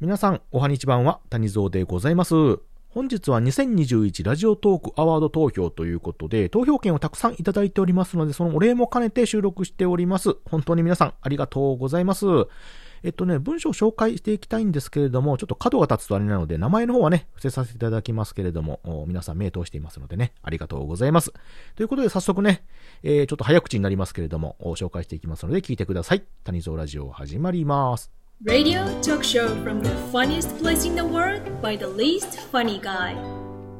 [0.00, 2.34] 皆さん、おはにちばんは、谷蔵でございます。
[2.88, 10.36] 本日は2021ラジオトークアワード投票ということで、投票権をたくさんいただいておりますので、そのお礼も兼ねて収録しております。
[10.50, 12.26] 本当に皆さん、ありがとうございます。
[13.04, 21.32] えっとね、文章を紹介していきたいんですけれども、ちょっと角が立つとあれなので、名前の方はね、伏せさせていただきますけれども、皆さん目通していますのでね、ありがとうございます。
[21.76, 22.64] ということで、早速ね、
[23.04, 26.24] えーちょっと早口になりますけれども、紹介していきますので、聞いてください。
[26.42, 28.23] 谷蔵ラジオ始まります。
[28.46, 33.16] Radio talk show from the funniest place in the world by the least funny guy.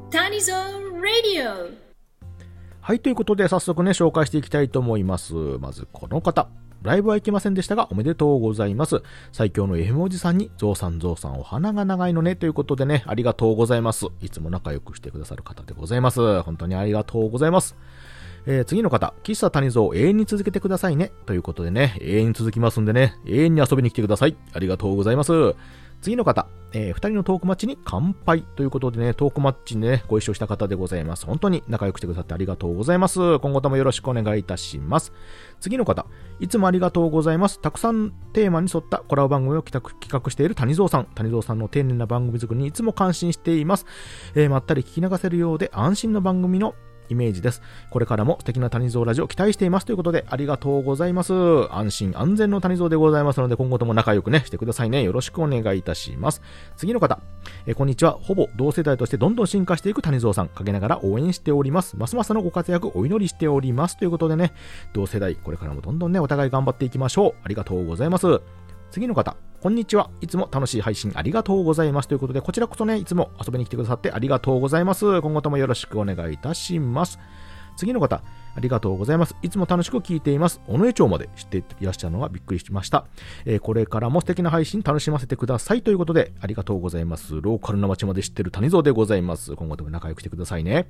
[0.09, 0.55] Tanizo
[0.99, 1.77] Radio.
[2.81, 5.35] はい、ということで早速ね、紹介していきたいと思います。
[5.59, 6.47] まずこの方。
[6.81, 9.03] ライブは行けませんでしたが、おめでとうございます。
[9.31, 14.07] 最強の FM おじさんに、ゾウさんゾウさんお花が長いのね、ということでね、ありがとうございます。
[14.21, 16.41] いつも仲良くしてくださる方でございます。
[16.41, 17.75] 本当にありがとうございます。
[18.47, 21.11] えー次の方、喫茶谷蔵永遠に続けてくださいね。
[21.25, 24.35] ということでね、永遠に続きますんでね、永遠に遊びに来てください。
[24.53, 25.55] ありがとうございます。
[26.01, 31.25] 次の方、えー二人のトークマッチに乾杯ということでね、トークマッチでね、ご一緒した方でございます。
[31.25, 33.39] 本当に仲良くしてくださってありがとうございます。
[33.39, 35.11] 今後ともよろしくお願いいたします。
[35.59, 36.05] 次の方、
[36.39, 37.59] いつもありがとうございます。
[37.59, 41.05] たくさんテーマに沿ったコラボ番組を企画している谷蔵さん。
[41.15, 43.87] 谷蔵さんの丁寧な番組作りにいつも感心しています。
[44.35, 46.75] えーまったり聞き流せるようで安心の番組の
[47.09, 47.61] イメージです。
[47.89, 51.33] これからも素敵な谷蔵ラジオを期待していますということでありがとうございます。
[51.71, 55.03] 安心安全の谷蔵でございますので今後とも仲良くねしてくださいね。
[55.03, 56.41] よろしくお願いいたします。
[56.77, 57.19] 次の方、
[57.65, 58.11] えこんにちは。
[58.11, 60.49] ほぼ同世代としてどんどん進化していく谷蔵さん。
[60.49, 61.97] 陰ながら応援しております。
[61.97, 63.97] ますますのご活躍お祈りしております。
[63.97, 64.53] ということでね、
[64.93, 67.35] 同世代、これからもどんどんね、お互い頑張っていきましょう。
[67.43, 68.41] ありがとうございます。
[68.95, 70.09] 次の方、こんにちは。
[70.21, 72.07] いつも楽しい配信ありがとうございます。
[72.07, 75.19] ということで、こちらこそね、いつも遊びに来てくださってありがとうございます。
[75.19, 77.19] 今後ともよろしくお願いいたします。
[77.75, 78.23] 次の方、
[78.55, 79.35] ありがとうございます。
[79.41, 80.61] いつも楽しく聞いています。
[80.69, 83.05] 尾上町まで知っていらっしゃるのがびっくりしました。
[83.43, 85.81] えーこれからも素敵な配信楽しませてください。
[85.81, 87.41] ということで、ありがとうございます。
[87.41, 89.57] ローカルな街まで知ってる谷蔵でございます。
[89.57, 90.87] 今後とも仲良くしてくださいね。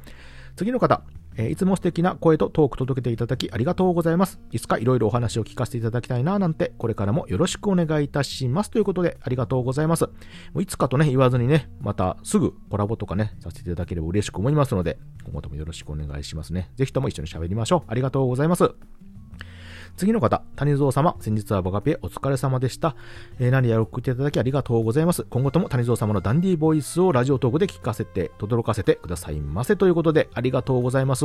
[0.55, 1.01] 次の方、
[1.37, 4.39] えーいつも素敵な声とトーク届けていただきありがとうございます。
[4.51, 8.71] いつかいろいろお話を聞かせていただきたいななんて、これからもよろしくお願いいたします。
[8.71, 10.05] ということで、ありがとうございます。
[10.57, 16.71] いつかとね、言わずにね、またすぐコラボとかね、させていただければ嬉しく思いますので、今後ともよろしくお願いしますね。
[16.75, 17.91] ぜひとも一緒に喋りましょう。
[17.91, 18.71] ありがとうございます。
[19.97, 22.97] 次の方、谷蔵様、先日はバカペお疲れ様でした。
[23.39, 25.23] えー何やら送っていただきありがとうございます。
[25.29, 29.77] 今後とも谷蔵様のダンディーボイスをラジオトークで聞かせて、轟かせてくださいませ。
[29.77, 31.23] ということで、ありがとうございます。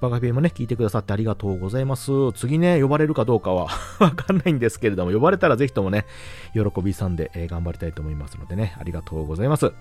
[0.00, 2.12] バカペもね、聞いてくださってありがとうございます。
[2.34, 3.66] 次ね、呼ばれるかどうかは
[3.98, 6.06] わかんないんですけれども、呼ばれたらぜひともね、
[6.52, 9.72] 喜びさんで、えー頑張りたいと思いますのでね、ありがとうございます。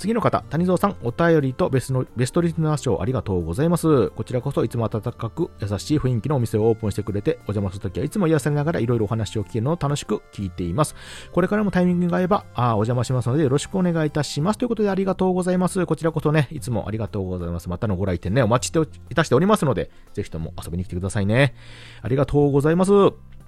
[0.00, 4.08] 次の方、谷蔵さん、お便りとベスのベストリスナー賞ありがとうございます。
[4.08, 10.94] こちらこそいつも温かく優しい雰囲気のお店をオープンしてくれて、お邪魔するときはいつも癒されながらいろいろお話を聞けるのを楽しく聞いています。
[11.32, 14.58] これからもタイミングが合えば、あお邪魔しますのでよろしくお願いいたします。
[14.58, 15.84] ということでありがとうございます。
[15.84, 17.68] こちらこそね、いつもありがとうございます。
[17.68, 18.80] またのご来店ね、お待ちして
[19.10, 21.54] いたしておりますので、ぜひとも遊びに来てくださいね。
[22.00, 22.92] ありがとうございます。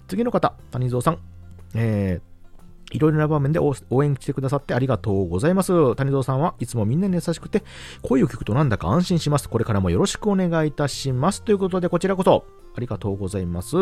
[0.07, 1.19] 次の方、谷蔵さん、
[1.75, 2.32] えー、
[2.93, 5.97] いろいろな場面で応援してくださってありがとうございます。
[5.97, 7.65] 谷蔵さんはいつもみんなに優しくて、
[8.03, 9.49] 声を聞くとなんだか安心します。
[9.49, 11.43] これからもよろしくお願いいたします。
[11.43, 12.45] ということで、こちらこそ、
[12.75, 13.77] ありがとうございます。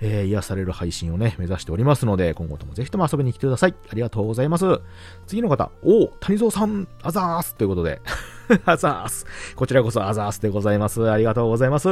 [0.00, 3.74] えー癒される配信をね、目指しておりますので、今後ともぜひとも遊びに来てください。
[3.90, 4.80] ありがとうございます。
[5.26, 8.00] 次の方、おお、谷蔵さん、あざーすということで、
[8.64, 9.26] あざーす。
[9.54, 11.08] こちらこそあざーすでございます。
[11.10, 11.88] ありがとうございます。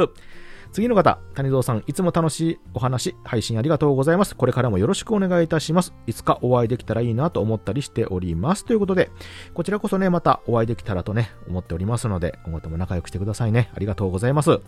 [0.75, 4.35] 次の方、谷蔵さん、いつも楽しいお話、配信ありがとうございます。
[4.35, 5.93] これからもよろしくお願いいたします。
[6.05, 8.65] いつかお会いできたらいいなと思ったりしております。
[8.65, 9.09] ということで、
[9.53, 13.71] こちらこそね、またお会いできたらとね、思っておりますので、今後とも仲良くしてくださいね。
[13.73, 14.59] ありがとうございます。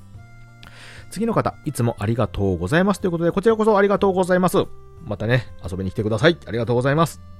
[1.11, 3.01] 次の方、いつもありがとうございます。
[3.01, 4.59] ということで、こちらこそありがとうございます。
[5.03, 6.37] またね、遊びに来てください。
[6.47, 7.36] ありがとうございます。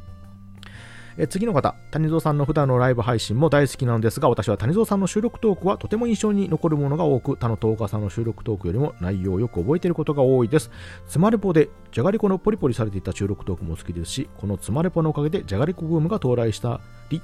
[1.20, 10.70] え次の方、谷蔵さんの普段のライブ配信も大好きなのですが、私は谷蔵さんの収録トークはとても印象に残るものが多く、他のトーカーさんの収録トークよりも内容をよく覚えていることが多いです。
[11.08, 17.22] つまれぽで、じゃがりこのポリポリされていた収録トークも好きですし、このつまれぽのおかげでじゃがりこブームが到来したり、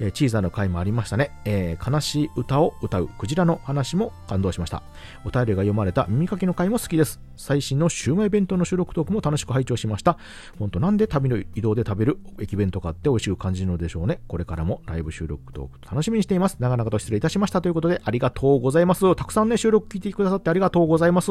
[0.00, 4.82] えーチーザーの回もありましたね、えー悲しい歌を歌うクジラの話も感動しました。
[5.24, 7.20] お便りが読まれた耳かきの回も好きです。
[7.36, 10.18] 最新のシウマイ弁当の収録トークも楽しく拝聴しました。
[10.58, 14.20] 本当なんで旅の移動で食べる駅弁とかって美味し感じのでしょうね。
[14.28, 16.56] これからもライブ収録トーク楽しみにしています。
[16.58, 19.14] 長々と失礼いたしましたということでありがとうございます。
[19.14, 21.30] たくさんね、収録聞いてくださってありがとうございます。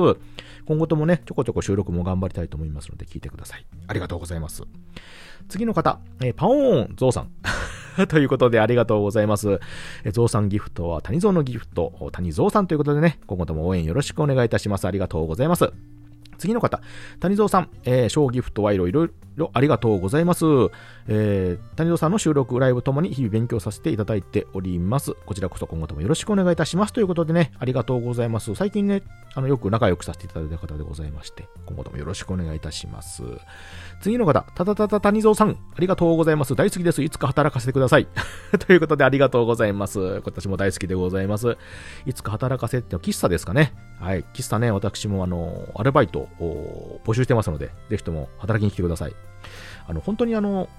[0.65, 3.65] 今後ともね、ちょこちょこ収録も頑張りたいと思いますので聞いてください。
[3.87, 4.63] ありがとうございます。
[5.49, 7.29] 次の方、えーパオーンゾウさん。
[8.09, 9.59] ということでありがとうございます。
[10.03, 14.85] えゾウさんギフトは谷ゾウのギフト、谷ゾウさんということでね、今後とも応援よろしくお願いいたします。
[14.85, 15.94] ありがとうございます。
[16.37, 16.81] 次の方、
[17.19, 19.09] 谷蔵さん、えー、小ギフトはいろいろ
[19.53, 20.45] ありがとうございます。
[21.07, 25.13] えー、谷蔵さんの収録、ライブともに日々勉強させていただいております。
[25.25, 26.93] こちらこそ今後ともよろしくお願いいたします。
[26.93, 28.55] ということでね、ありがとうございます。
[28.55, 29.03] 最近ね、
[29.33, 33.23] あの、よく仲良くさせていただいた方でございまして、今後ともよろしくお願いいたします。
[34.01, 36.55] 次の方、たたたた谷蔵さん、ありがとうございます。
[36.55, 37.03] 大好きです。
[37.03, 38.07] いつか働かせてください。
[38.59, 39.99] ということでありがとうございます。
[39.99, 41.57] 私も大好きでございます。
[42.05, 43.73] いつか働かせって喫茶ですかね。
[43.99, 44.23] はい。
[44.33, 49.13] 喫茶ね、私もあの、アルバイトを募集してますので、ぜひとも働きに来てください。
[49.87, 50.69] あの、本当にあの、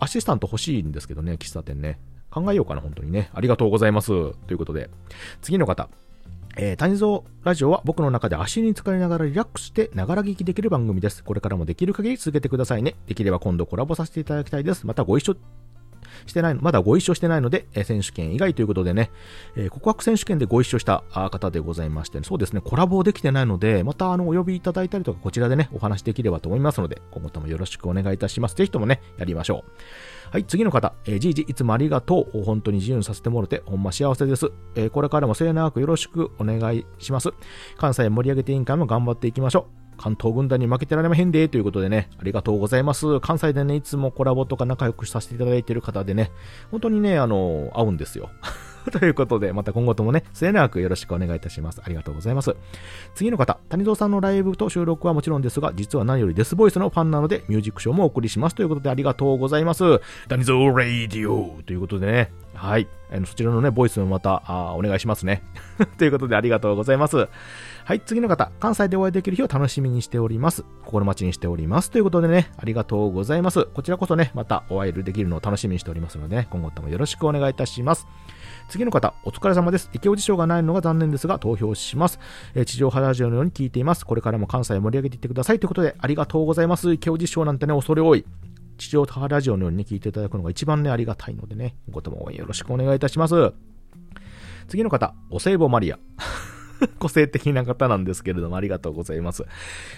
[0.00, 1.98] アシスタント欲しいんですけどね、喫茶店ね。
[2.30, 3.30] 考えようかな、本当にね。
[3.32, 4.08] ありがとうございます。
[4.08, 4.90] ということで、
[5.42, 5.88] 次の方。
[6.60, 11.22] えー、谷蔵ラジオは僕の中で足に疲れながらリラックスしてながら聞きできる番組です。
[11.22, 12.96] これからもできる限り続けてくださいね。
[13.06, 14.84] できれば今度コラボさせていただきたいです。
[14.84, 15.36] またご一緒
[16.26, 19.10] してない、まだご一緒してないので、え選手権以外ということでね、
[19.56, 28.56] え告白選手権でご一緒した方でございまして、ねそうですね、コラボできてないので、またあの、お呼びいただいたりとか、こちらでね、お話できればと思いますので、今後ともよろしくお願いいたします。
[28.56, 29.70] ぜひともね、やりましょう。
[30.30, 32.42] はい、次の方、えー、じいじ、いつもありがとう。
[32.44, 34.50] 本当に自由にさせてもらって、ほんま幸せです。
[34.74, 37.30] えー、これからも末永くよろしくお願いします。
[37.76, 39.87] 関西盛り上げて委員会も頑張っていきましょう。
[39.98, 43.20] 関東軍団に負けてられまへんで、ということでね、ありがとうございます。
[43.20, 46.30] 関西でね、いつもコラボとか仲良くさせていただいている方でね、
[46.70, 48.30] 本当にね、あの、合うんですよ。
[48.92, 51.80] ということで、また今後ともね、末永くよろしくお願いいたします。
[51.84, 52.56] ありがとうございます。
[53.14, 58.54] 次の方、谷蔵さんのライブと収録はもちろんですが、実は何よりデスボイスのファンなので、ミュージックショーもお送りします。
[58.54, 60.00] ということで、ありがとうございます。
[60.28, 62.88] 谷蔵ラディオということでね、はい。
[63.24, 65.42] そちらのね、ボイスもまた、あお願いしますね。
[65.96, 67.28] ということで、ありがとうございます。
[67.84, 70.64] はい、次の方、関西でお会いできる日を楽しみにしております。
[70.84, 71.90] 心待ちにしております。
[71.90, 73.64] ということでね、ありがとうございます。
[73.66, 78.06] こちらこそね、またお会いできるのを楽しみにしておりますので、ね、今後ともよろしくお願いいたします。
[78.68, 79.88] 次の方、お疲れ様です。
[79.94, 82.20] 池尾辞書がないのが残念ですが、投票します。
[82.54, 84.04] えー、地上波ラジオのように聞いています。
[84.04, 85.58] これからも関西を盛り上げていってください。
[85.58, 86.92] ということで、ありがとうございます。
[86.92, 88.26] 池尾辞書なんてね、恐れ多い。
[88.76, 93.52] 地上波ラジオのようにね、聞いていただくのが一番ね、ありがたいのでね、ごとも応援よろしくお願いいたします。
[94.68, 95.98] 次の方、お歳暮マリア。
[96.98, 99.44] 個性的な方なんですけれども、ありがとうございます。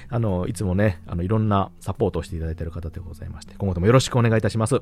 [0.09, 4.81] あの、いつもね、あの、いろんなサポートをしていただいている方でございまして、今後ともよろしくお願いいたします。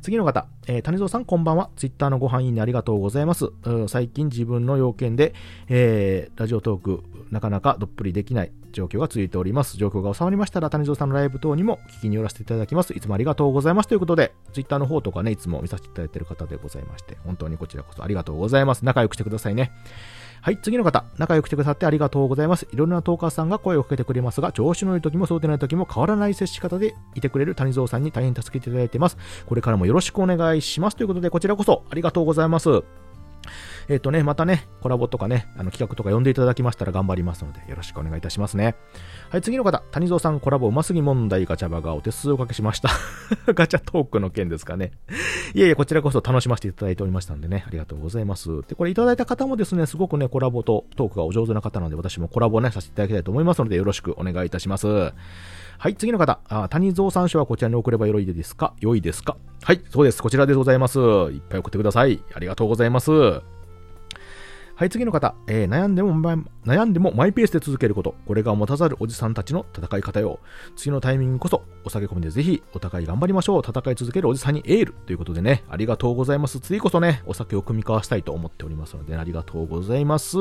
[0.00, 1.70] 次の方、えー、谷蔵さんこんばんは。
[1.76, 3.46] ツイッターのご飯いいねありがとうございます。
[3.88, 5.34] 最近自分の要件で、
[5.68, 9.76] えー、ラジオトーク、なかなかどっぷりできない状況が続いております。
[9.76, 12.92] 状況が収まりましたら、谷蔵さんのライブ等にも聞きに寄らせていただきます。
[12.94, 13.88] いつもありがとうございます。
[13.88, 18.84] ということで、ツイッターの方とかね、いつも見させていただいている方でございまして、本当にこちらこそありがとうございます。
[18.84, 19.72] 仲良くしてくださいね。
[20.40, 22.66] はい、次の方、仲良くしてくださってありがとうございます。
[22.72, 29.16] いろんなトーカーさんが声をかけてくれますが、調子のいい時もそうでない時も変わらない接し方でいてくれる谷蔵さんに大変助けていただいてます。
[29.46, 30.96] これからもよろしくお願いします。
[30.96, 32.82] ということで、こちらこそありがとうございます。
[33.88, 38.76] えっ、ー、とね、またね、コラボとかね、あの企画とか呼んでいただきましたら頑張りますので、よろしくお願いいたしますね。
[39.30, 42.90] はい、次の方、谷蔵さんコラボうますぎ問題ガチャバがお手数おかけしました。
[43.54, 44.92] ガチャトークの件ですかね。
[45.54, 48.48] いえいえ、こちらこそ楽しませていただいておりましたんでね、ありがとうございます。
[48.68, 54.86] で、これいただいた方もですね、すごくね、コラボとトークがお上手な方なので、私もコラボね、させていただきたいと思いますので、よろしくお願いいたします。
[54.86, 60.22] はい、次の方、あ谷蔵さん書はこちらに送ればよろいですか良いですかはい、そうです。
[60.22, 60.98] こちらでございます。
[60.98, 62.22] いっぱい送ってください。
[62.34, 63.57] ありがとうございます。
[64.78, 66.12] はい、次の方、えー、悩んでも、
[66.64, 68.14] 悩んでもマイペースで続けること。
[68.28, 70.38] これが持たざるおじさんたちの戦い方よ。
[70.76, 73.62] 次のタイミングこそ、お酒込みでぜひ、お互い頑張りましょう。
[73.68, 74.94] 戦い続けるおじさんにエール。
[75.04, 76.60] ということでね、ありがとうございます。
[76.60, 80.36] 次こそね、お酒を組み交わしたいと思っておりますので、ありがとうございます。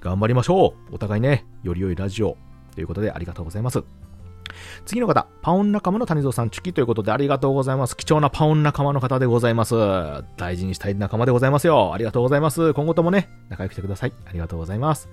[0.00, 0.94] 頑張りましょう。
[0.94, 2.38] お互いね、より良いラジオ。
[2.74, 3.84] ということで、ありがとうございます。
[4.84, 7.96] 次の方、パオン仲間の谷蔵さん、チュキということでありがとうございます。
[7.96, 9.74] 貴重なパオン仲間の方でございます。
[10.36, 11.92] 大事にしたい仲間でございますよ。
[11.94, 12.74] ありがとうございます。
[12.74, 14.12] 今後ともね、仲良くしてください。
[14.26, 15.08] ありがとうございます。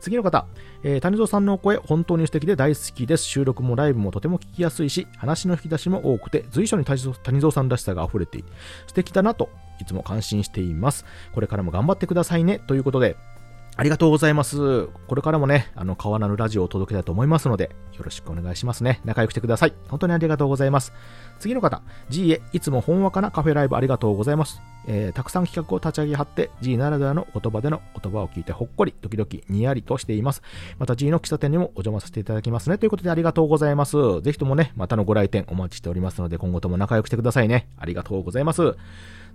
[0.00, 0.46] 次の方、
[0.84, 3.24] えー、谷蔵さんのお声、本当に素敵で大好きです。
[3.24, 8.52] 収録もライブもとても聞きやすいし、話の引き出しも多くて、随所に谷蔵さんらしさが溢れていて、
[8.86, 9.48] 素敵だなと、
[9.80, 11.04] いつも感心しています。
[11.34, 12.60] これからも頑張ってくださいね。
[12.60, 13.16] ということで、
[13.78, 14.88] ありがとうございます。
[15.06, 19.00] これからもね、あの、変わらぬラジオを届けたいと思いますので、よろしくお願いしますね。
[19.04, 19.74] 仲良くしてください。
[19.86, 20.92] 本当にありがとうございます。
[21.38, 21.80] 次の方、
[22.10, 24.60] GA、いつもほんわかなカフェライブありがとうございます。
[24.90, 30.42] えー、たくさん企画を立ち上げはって、G ならではの言葉での言葉を聞いてほっこり、時々にやりとしています。
[30.78, 32.78] また G の喫茶店にもお邪魔させていただきますね。
[32.78, 33.96] ということでありがとうございます。
[34.22, 37.68] ぜひともね、またのご来店お待ちしておりますので、今後とも仲良くしてくださいね。
[37.76, 38.74] ありがとうございます。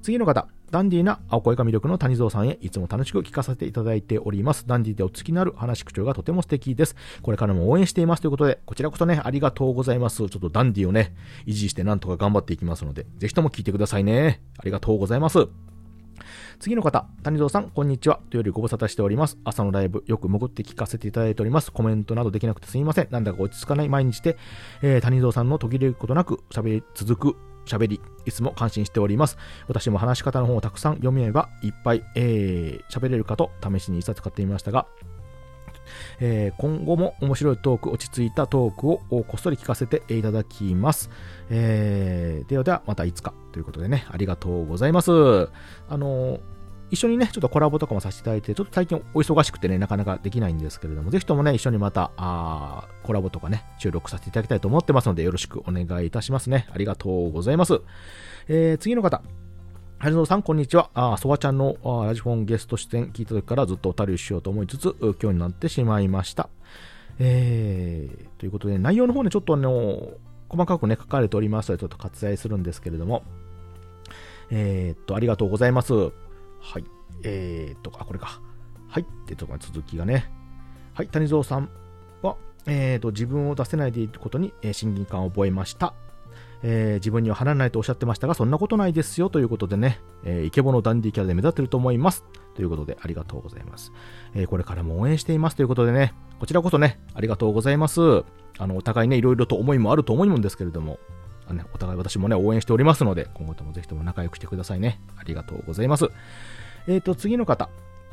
[0.02, 4.68] 次の方、ダンディーな青声が魅力の谷蔵さんへいつも楽しく聞かせていただいております。
[4.68, 6.98] ダンディーでお付きのある話口調がとても素敵です。
[7.22, 10.18] これからも応援していますということで、こちらこそね、ありがとうございます。
[10.18, 14.42] ちょっとダンディーをね、維持してなんとか頑張っていきますので、ぜひとも聞いてくださいね。
[14.58, 15.43] ありがとうございます。
[16.60, 18.20] 次の方、谷蔵さん、こんにちは。
[18.30, 19.38] というよりご無沙汰しております。
[19.44, 21.72] 朝のライブ、よく潜って聞かせていただいております。
[21.72, 23.08] コメントなどできなくてすみません。
[23.12, 24.38] なんだか落ち着かない毎日で、
[24.82, 29.38] えー、谷蔵さんの途切れることなく喋り続く喋り、いつも感心しております。
[29.68, 34.88] 私も話し方の本をたくさん読み合えば、いっぱい、えー、喋れるかと試しに一冊買ってみましたが、
[36.20, 41.10] えー、今後も面白いトーク、落ち着いたトークをこっそり聞かせていただきます。
[41.50, 45.12] えー、ではではまたいつかということでね、ありがとうございます。
[45.90, 46.40] あの
[46.94, 56.68] 一緒にね、ちょっとコラボとかもさせていただいて、ちょっと最近お忙しくてね、なかなかできないんですけれども、ぜひともね、一緒にまた、あコラボとかね、収録させていただきたいと思ってますので、よろしくお願いいたしますね。
[56.72, 57.82] ありがとうございます。
[58.48, 59.24] えー、次の方、
[60.04, 60.90] はじのさん、こんにちは。
[60.96, 66.50] あ、そばちゃんのラジフォンゲスト出演聞いた時からずっとおたりしようと思いつつ、今日になってしまいました。
[67.20, 70.10] えー、ということで、内容の方ね、ちょっとあの、
[70.50, 73.24] 細かくね、書かれておりますので、ちょっと割愛するんですけれども、
[74.52, 75.94] えー、っと、ありがとうございます。
[75.94, 76.10] は
[76.80, 76.84] い。
[77.24, 78.42] えー、っと、あ、これか。
[78.90, 79.04] はい。
[79.04, 80.30] ってとこ続きがね。
[80.96, 81.08] はい。
[81.08, 81.70] 谷蔵さん
[82.22, 85.94] は、えー、っと、自分を出せないでいることに、えー、親近感を覚えました。
[86.64, 92.24] えー、自分には離れないとおっしゃってましたが、そんなことないですよということでね、えー、イケボのダンディキャラで目立ってると思います。
[92.56, 93.92] ということで、ありがとうございます。
[94.34, 98.24] えー、これからも応援していますということでね、こちらこそね、ありがとうございます。
[98.58, 101.00] あの、お互いね、いろいろと思いもあると思うんですけれども、
[101.48, 105.02] あね、お互い私もね、応援しておりますので、今後ともぜひとも仲良くしてくださいね。
[105.18, 106.06] ありがとうございます。
[106.88, 107.70] えっ、ー、と、次の方。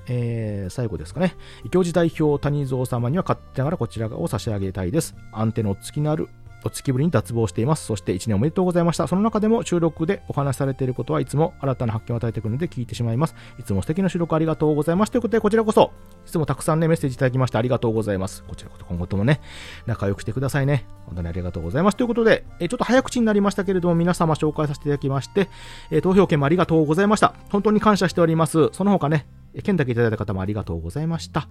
[0.09, 1.37] えー、最後ですかね。
[1.65, 5.15] 異教寺代表谷蔵様には勝手ながらこちらを差し上げたいです。
[5.33, 6.29] アンテナを付きのある
[6.65, 7.87] お月ぶりに脱帽しています。
[7.87, 9.07] そして1年おめでとうございました。
[9.07, 13.35] その中でも収録でお話しされていることはいつも新たな発見を与えてくるので聞いてしまいます。
[13.59, 15.13] いつも素敵な収録ありがとうございます。
[15.13, 15.93] ということで、こちらこそ、
[16.27, 18.45] いつもたくさんね、メッセージいただきましてありがとうございます。
[18.47, 19.41] こちらこそ今後ともね、
[19.87, 20.87] 仲良くしてくださいね。
[21.07, 21.97] 本当にありがとうございます。
[21.97, 25.49] ということで、えちょっと早口になりましたけれども、皆様紹介させていただきまして、
[25.91, 27.35] え投票券もありがとうございました。
[27.51, 28.69] 本当に感謝しております。
[28.73, 29.27] その他ね、
[29.63, 31.49] 剣だけいただいた方もありがとうございました。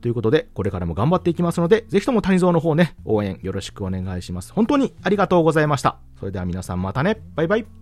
[0.00, 4.52] ということで、これからも頑張っていきますので、ぜひとも谷蔵の方ね、応援よろしくお願いします。
[4.52, 5.98] 本当にありがとうございました。
[6.18, 7.20] それでは皆さんまたね。
[7.34, 7.81] バイバイ。